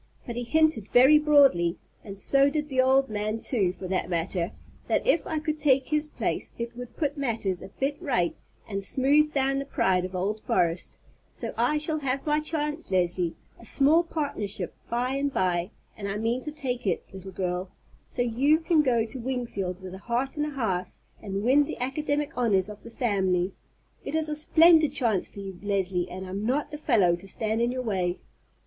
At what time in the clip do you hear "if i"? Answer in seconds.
5.05-5.37